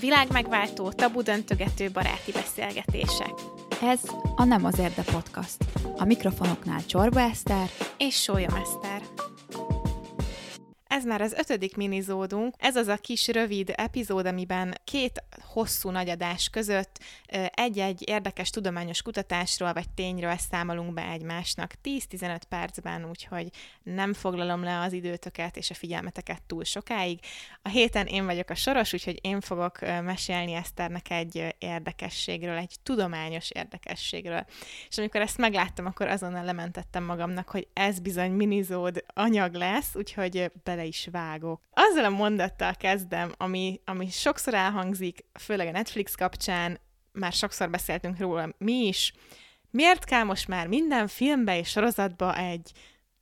[0.00, 3.32] Világ megváltó, tabu döntögető baráti beszélgetések.
[3.82, 4.00] Ez
[4.36, 5.56] a Nem az Érde Podcast.
[5.96, 8.89] A mikrofonoknál Csorba Eszter és Sólyom Eszter.
[10.90, 12.54] Ez már az ötödik minizódunk.
[12.58, 16.98] Ez az a kis rövid epizód, amiben két hosszú nagyadás között
[17.54, 23.48] egy-egy érdekes tudományos kutatásról vagy tényről számolunk be egymásnak 10-15 percben, úgyhogy
[23.82, 27.18] nem foglalom le az időtöket és a figyelmeteket túl sokáig.
[27.62, 33.50] A héten én vagyok a soros, úgyhogy én fogok mesélni Eszternek egy érdekességről, egy tudományos
[33.50, 34.46] érdekességről.
[34.88, 40.50] És amikor ezt megláttam, akkor azonnal lementettem magamnak, hogy ez bizony minizód anyag lesz, úgyhogy
[40.64, 41.60] bele is vágok.
[41.70, 46.80] Azzal a mondattal kezdem, ami, ami sokszor elhangzik, főleg a Netflix kapcsán,
[47.12, 49.12] már sokszor beszéltünk róla mi is,
[49.70, 52.72] miért kell most már minden filmbe és sorozatba egy,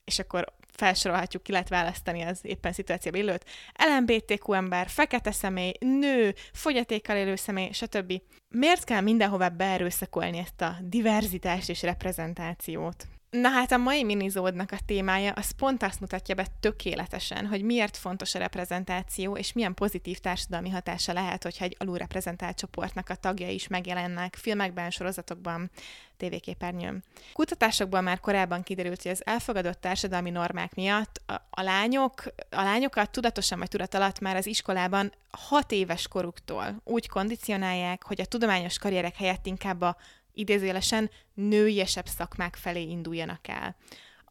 [0.04, 3.44] és akkor felsorolhatjuk, ki lehet választani az éppen szituációban élőt,
[3.86, 8.12] LMBTQ ember, fekete személy, nő, fogyatékkal élő személy, stb.
[8.48, 13.06] Miért kell mindenhova beerőszakolni ezt a diverzitást és reprezentációt?
[13.30, 17.96] Na hát a mai minizódnak a témája az pont azt mutatja be tökéletesen, hogy miért
[17.96, 23.54] fontos a reprezentáció, és milyen pozitív társadalmi hatása lehet, hogyha egy alulreprezentált csoportnak a tagjai
[23.54, 25.70] is megjelennek filmekben, sorozatokban,
[26.16, 27.04] tévéképernyőn.
[27.32, 33.10] Kutatásokban már korábban kiderült, hogy az elfogadott társadalmi normák miatt a, a lányok, a lányokat
[33.10, 38.78] tudatosan vagy tudat alatt már az iskolában hat éves koruktól úgy kondicionálják, hogy a tudományos
[38.78, 39.96] karrierek helyett inkább a
[40.38, 43.76] idézélesen nőiesebb szakmák felé induljanak el.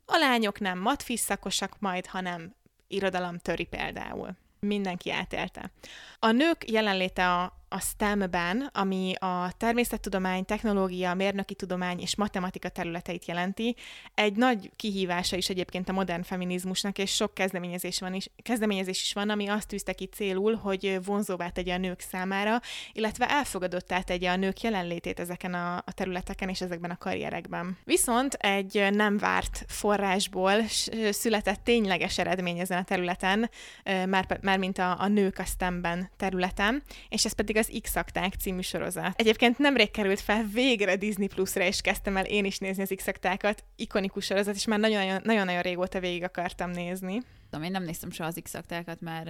[0.05, 2.55] A lányok nem matfisz szakosak majd, hanem
[2.87, 4.35] irodalomtöri például.
[4.59, 5.71] Mindenki átélte.
[6.19, 13.25] A nők jelenléte a a STEM-ben, ami a természettudomány, technológia, mérnöki tudomány és matematika területeit
[13.25, 13.75] jelenti,
[14.15, 19.13] egy nagy kihívása is egyébként a modern feminizmusnak, és sok kezdeményezés, van is, kezdeményezés is
[19.13, 22.61] van, ami azt tűzte ki célul, hogy vonzóvá tegye a nők számára,
[22.93, 27.77] illetve elfogadottá tegye a nők jelenlétét ezeken a, a területeken és ezekben a karrierekben.
[27.83, 30.63] Viszont egy nem várt forrásból
[31.09, 33.49] született tényleges eredmény ezen a területen,
[33.83, 38.61] már, már mint a, a nők a STEM-ben területen, és ez pedig az X-akták című
[38.61, 39.19] sorozat.
[39.19, 43.63] Egyébként nemrég került fel végre Disney Plus-ra, és kezdtem el én is nézni az X-aktákat.
[43.75, 47.21] Ikonikus sorozat, és már nagyon-nagyon régóta végig akartam nézni.
[47.49, 49.29] Tudom, én nem néztem soha az X-aktákat, mert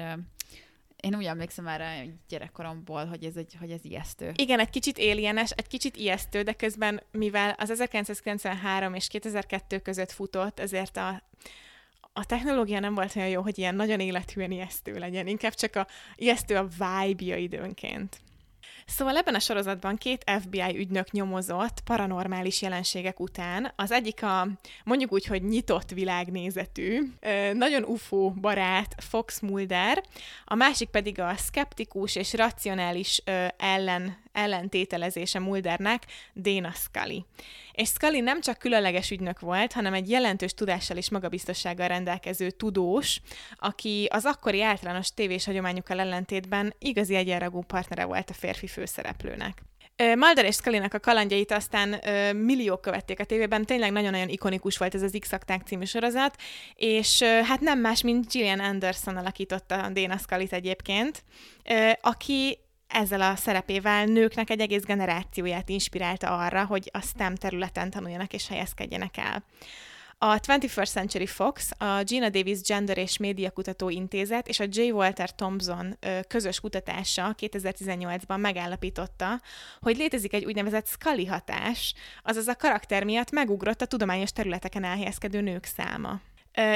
[1.01, 1.79] én úgy emlékszem a
[2.27, 4.31] gyerekkoromból, hogy ez, egy, hogy ez ijesztő.
[4.35, 10.11] Igen, egy kicsit alienes, egy kicsit ijesztő, de közben, mivel az 1993 és 2002 között
[10.11, 11.23] futott, ezért a
[12.17, 15.87] a technológia nem volt olyan jó, hogy ilyen nagyon élethűen ijesztő legyen, inkább csak a
[16.15, 18.19] ijesztő a vibe-ja időnként.
[18.85, 23.71] Szóval ebben a sorozatban két FBI ügynök nyomozott paranormális jelenségek után.
[23.75, 24.47] Az egyik a
[24.83, 26.99] mondjuk úgy, hogy nyitott világnézetű,
[27.53, 30.03] nagyon UFO barát Fox Mulder,
[30.45, 33.21] a másik pedig a skeptikus és racionális
[33.57, 36.03] ellen, ellentételezése Muldernek
[36.35, 37.25] Dana Scully.
[37.71, 43.21] És Scully nem csak különleges ügynök volt, hanem egy jelentős tudással és magabiztossággal rendelkező tudós,
[43.55, 49.61] aki az akkori általános tévés hagyományokkal ellentétben igazi egyenragú partnere volt a férfi főszereplőnek.
[50.15, 51.89] Mulder és scully a kalandjait aztán
[52.35, 55.29] milliók követték a tévében, tényleg nagyon-nagyon ikonikus volt ez az x
[55.65, 56.35] című sorozat,
[56.75, 61.23] és hát nem más, mint Gillian Anderson alakította Dana scully egyébként,
[62.01, 68.33] aki ezzel a szerepével nőknek egy egész generációját inspirálta arra, hogy a STEM területen tanuljanak
[68.33, 69.43] és helyezkedjenek el.
[70.19, 74.91] A 21st Century Fox, a Gina Davis Gender és Média Kutató Intézet és a J.
[74.91, 75.97] Walter Thompson
[76.27, 79.41] közös kutatása 2018-ban megállapította,
[79.79, 81.93] hogy létezik egy úgynevezett Scully hatás,
[82.23, 86.19] azaz a karakter miatt megugrott a tudományos területeken elhelyezkedő nők száma.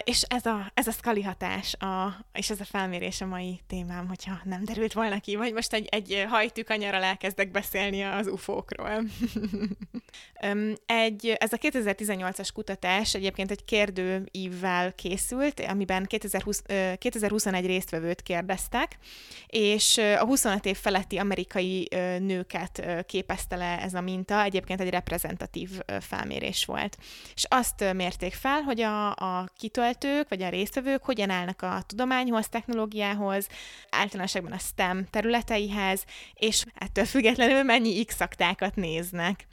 [0.03, 4.08] És ez a, ez a Scully hatás, a, és ez a felmérés a mai témám,
[4.08, 9.03] hogyha nem derült volna ki, vagy most egy, egy hajtűkanyarral elkezdek beszélni az UFO-król.
[10.86, 16.61] egy, ez a 2018-as kutatás egyébként egy kérdőívvel készült, amiben 2020,
[16.97, 18.97] 2021 résztvevőt kérdeztek,
[19.47, 21.88] és a 25 év feletti amerikai
[22.20, 25.70] nőket képezte le ez a minta, egyébként egy reprezentatív
[26.00, 26.97] felmérés volt.
[27.35, 32.50] És azt mérték fel, hogy a, a kitöltők, vagy a résztvevők hogyan állnak a tudományhoz,
[32.50, 33.47] technológiához,
[33.90, 36.03] általánosságban a STEM területeihez,
[36.34, 38.18] és ettől függetlenül mennyi x
[38.73, 39.47] néznek.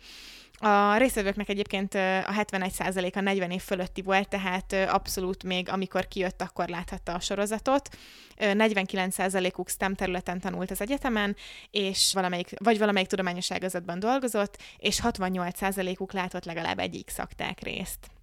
[0.61, 6.69] A részvevőknek egyébként a 71%-a 40 év fölötti volt, tehát abszolút még amikor kijött, akkor
[6.69, 7.89] láthatta a sorozatot.
[8.37, 11.37] 49%-uk STEM területen tanult az egyetemen,
[11.71, 18.18] és valamelyik, vagy valamelyik tudományos ágazatban dolgozott, és 68%-uk látott legalább egyik szakták részt.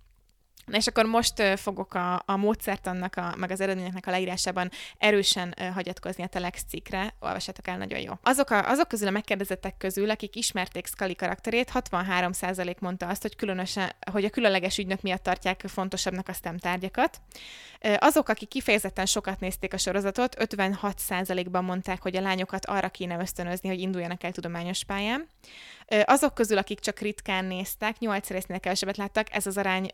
[0.66, 5.56] Na és akkor most fogok a, a módszertannak, a, meg az eredményeknek a leírásában erősen
[5.74, 8.14] hagyatkozni a Telex cikkre, olvassátok el, nagyon jó.
[8.24, 13.36] Azok, a, azok közül a megkérdezettek közül, akik ismerték Scully karakterét, 63% mondta azt, hogy,
[13.36, 17.22] különösen, hogy a különleges ügynök miatt tartják fontosabbnak a STEM tárgyakat.
[17.98, 23.70] Azok, akik kifejezetten sokat nézték a sorozatot, 56%-ban mondták, hogy a lányokat arra kéne ösztönözni,
[23.70, 25.28] hogy induljanak el tudományos pályán.
[26.06, 29.92] Azok közül, akik csak ritkán néztek, 8 résznél kevesebbet láttak, ez az arány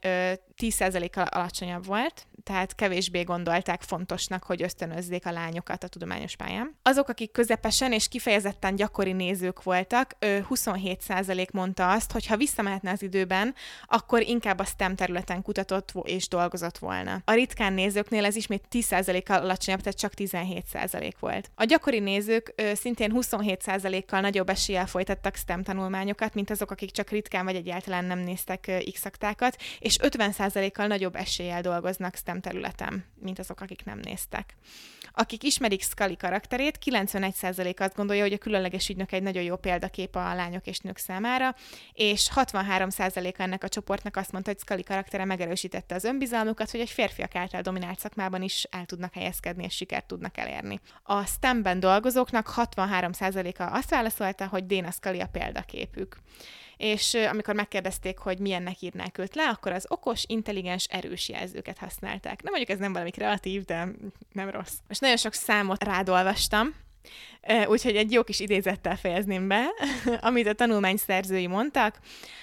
[0.57, 6.77] 10%-kal alacsonyabb volt, tehát kevésbé gondolták fontosnak, hogy ösztönözzék a lányokat a tudományos pályán.
[6.81, 13.01] Azok, akik közepesen és kifejezetten gyakori nézők voltak, 27% mondta azt, hogy ha visszamehetne az
[13.01, 13.55] időben,
[13.85, 17.21] akkor inkább a STEM területen kutatott és dolgozott volna.
[17.25, 21.51] A ritkán nézőknél ez ismét 10%-kal alacsonyabb, tehát csak 17% volt.
[21.55, 25.79] A gyakori nézők szintén 27%-kal nagyobb eséllyel folytattak STEM tanulmányokat,
[26.33, 32.16] mint azok, akik csak ritkán vagy egyáltalán nem néztek X-aktákat, és 50%-kal nagyobb eséllyel dolgoznak
[32.16, 34.56] STEM területen, mint azok, akik nem néztek.
[35.13, 40.16] Akik ismerik Scully karakterét, 91% azt gondolja, hogy a különleges ügynök egy nagyon jó példakép
[40.16, 41.56] a lányok és nők számára,
[41.94, 46.89] és 63% ennek a csoportnak azt mondta, hogy Scully karaktere megerősítette az önbizalmukat, hogy egy
[46.89, 50.80] férfiak által dominált szakmában is el tudnak helyezkedni és sikert tudnak elérni.
[51.04, 55.27] A STEM-ben dolgozóknak 63%-a azt válaszolta, hogy Dana Scully a
[55.71, 56.18] példaképük
[56.77, 62.41] és amikor megkérdezték, hogy milyennek írnák őt le, akkor az okos, intelligens, erős jelzőket használták.
[62.44, 63.88] Nem mondjuk ez nem valami kreatív, de
[64.31, 64.73] nem rossz.
[64.88, 66.73] Most nagyon sok számot rádolvastam,
[67.68, 69.65] Úgyhogy egy jó kis idézettel fejezném be,
[70.21, 72.00] amit a tanulmány szerzői mondtak.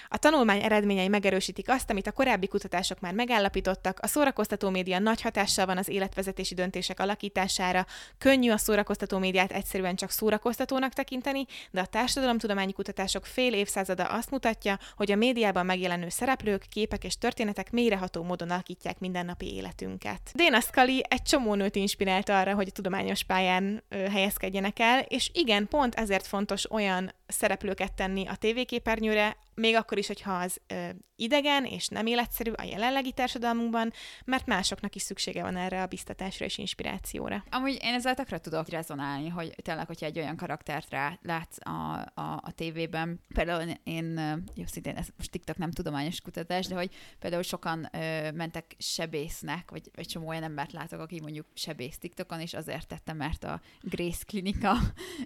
[0.08, 5.20] A tanulmány eredményei megerősítik azt, amit a korábbi kutatások már megállapítottak, a szórakoztató média nagy
[5.20, 7.87] hatással van az életvezetési döntések alakítására,
[8.19, 14.31] könnyű a szórakoztató médiát egyszerűen csak szórakoztatónak tekinteni, de a társadalomtudományi kutatások fél évszázada azt
[14.31, 20.20] mutatja, hogy a médiában megjelenő szereplők, képek és történetek mélyreható módon alakítják mindennapi életünket.
[20.34, 24.06] Dana Scully egy csomó nőt inspirált arra, hogy a tudományos pályán ö,
[24.48, 30.06] helyezkedjenek el, és igen, pont ezért fontos olyan szereplőket tenni a tévéképernyőre, még akkor is,
[30.06, 33.92] hogyha az ö, idegen és nem életszerű a jelenlegi társadalmunkban,
[34.25, 37.44] mert másoknak is szüksége van erre a biztatásra és inspirációra.
[37.50, 41.94] Amúgy én ezzel tökre tudok rezonálni, hogy tényleg, hogyha egy olyan karaktert rá látsz a,
[42.14, 44.20] a, a tévében, például én,
[44.54, 49.70] jó, szintén ez most TikTok nem tudományos kutatás, de hogy például sokan ö, mentek sebésznek,
[49.70, 53.60] vagy egy csomó olyan embert látok, aki mondjuk sebész TikTokon, és azért tette, mert a
[53.81, 54.76] Grace Klinika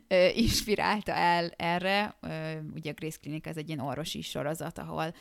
[0.09, 1.92] ö, inspirálta el erre.
[2.21, 5.15] Ö, ugye a Grace Klinika ez egy ilyen orvosi sorozat, ahol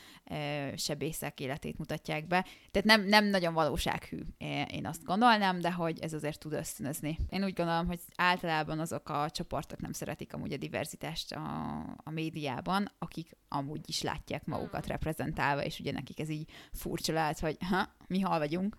[0.75, 2.45] sebészek életét mutatják be.
[2.71, 4.19] Tehát nem, nem nagyon valósághű,
[4.67, 7.17] én azt gondolnám, de hogy ez azért tud ösztönözni.
[7.29, 12.09] Én úgy gondolom, hogy általában azok a csoportok nem szeretik amúgy a diverzitást a, a
[12.09, 14.91] médiában, akik amúgy is látják magukat hmm.
[14.91, 18.77] reprezentálva, és ugye nekik ez így furcsa lehet, hogy ha, mi hal vagyunk,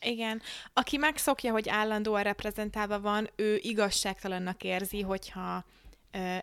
[0.00, 0.42] igen.
[0.72, 5.64] Aki megszokja, hogy állandóan reprezentálva van, ő igazságtalannak érzi, hogyha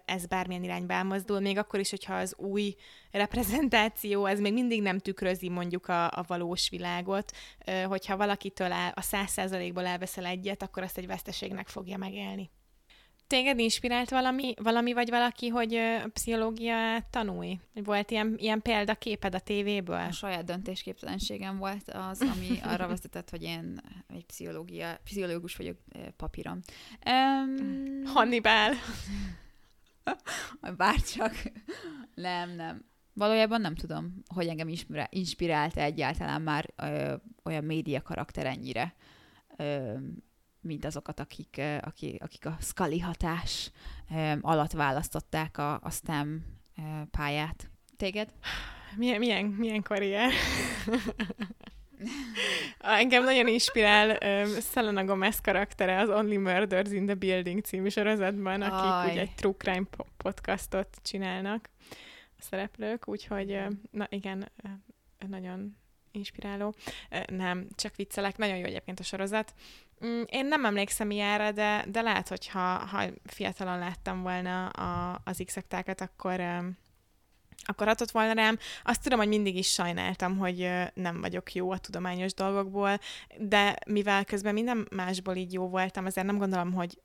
[0.06, 2.76] ez bármilyen irányba elmozdul, még akkor is, hogyha az új
[3.12, 7.32] reprezentáció, ez még mindig nem tükrözi mondjuk a, a valós világot,
[7.86, 12.50] hogyha valakitől el, a száz százalékból elveszel egyet, akkor azt egy veszteségnek fogja megélni.
[13.32, 15.80] Téged inspirált valami, valami vagy valaki, hogy
[16.14, 17.60] pszichológia tanulj?
[17.74, 20.00] Volt ilyen, ilyen példaképed a tévéből?
[20.00, 25.78] A saját döntésképtelenségem volt az, ami arra vezetett, hogy én egy pszichológia, pszichológus vagyok
[26.18, 26.64] papíron.
[27.06, 28.74] Um, Hannibal.
[30.76, 31.34] Bárcsak.
[32.16, 32.86] Nem, nem.
[33.14, 34.74] Valójában nem tudom, hogy engem
[35.10, 37.14] inspirált egyáltalán már ö,
[37.44, 38.94] olyan média karakter ennyire,
[39.58, 39.94] ö,
[40.62, 43.72] mint azokat, akik, ö, akik, akik a Scully hatás
[44.12, 46.46] ö, alatt választották a, a STEM
[46.78, 47.70] ö, pályát.
[47.98, 48.34] Téged?
[48.96, 50.32] Milyen, milyen, milyen karrier?
[52.80, 58.62] Engem nagyon inspirál um, Selena Gomez karaktere az Only Murders in the Building című sorozatban,
[58.62, 59.12] akik Aj.
[59.12, 59.86] ugye egy true crime
[60.18, 61.70] podcastot csinálnak
[62.38, 64.52] a szereplők, úgyhogy na igen,
[65.28, 65.78] nagyon
[66.12, 66.76] inspiráló.
[67.28, 69.54] Nem, csak viccelek, nagyon jó egyébként a sorozat.
[70.06, 75.22] Mm, én nem emlékszem ilyenre, de, de lehet, hogy ha, ha fiatalon láttam volna a,
[75.24, 75.58] az x
[75.98, 76.40] akkor
[77.66, 78.58] akkor adott volna rám.
[78.84, 83.00] Azt tudom, hogy mindig is sajnáltam, hogy nem vagyok jó a tudományos dolgokból,
[83.38, 86.98] de mivel közben minden másból így jó voltam, ezért nem gondolom, hogy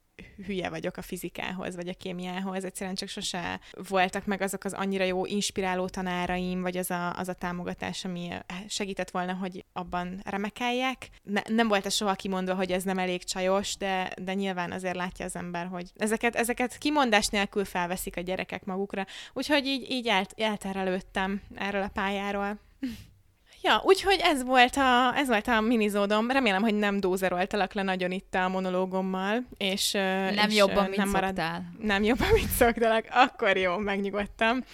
[0.46, 5.04] hülye vagyok a fizikához, vagy a kémiához, egyszerűen csak sose voltak meg azok az annyira
[5.04, 8.28] jó inspiráló tanáraim, vagy az a, az a támogatás, ami
[8.68, 11.10] segített volna, hogy abban remekeljek.
[11.22, 14.96] Ne, nem volt ez soha kimondva, hogy ez nem elég csajos, de, de nyilván azért
[14.96, 19.06] látja az ember, hogy ezeket, ezeket kimondás nélkül felveszik a gyerekek magukra.
[19.32, 22.58] Úgyhogy így, így elt, elterelődtem erről a pályáról.
[23.62, 26.30] Ja, úgyhogy ez volt a, ez volt a minizódom.
[26.30, 31.08] Remélem, hogy nem dózeroltalak le nagyon itt a monológommal, és nem és jobban, mint nem
[31.08, 31.72] marad, szoktál.
[31.78, 33.06] Nem jobban, mint szoktalak.
[33.10, 34.64] Akkor jó, megnyugodtam.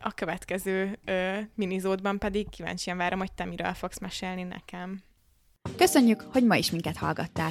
[0.00, 0.98] A következő
[1.54, 5.02] minizódban pedig kíváncsian várom, hogy te miről fogsz mesélni nekem.
[5.76, 7.50] Köszönjük, hogy ma is minket hallgattál.